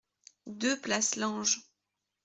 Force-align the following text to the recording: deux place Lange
deux 0.47 0.81
place 0.81 1.15
Lange 1.17 1.59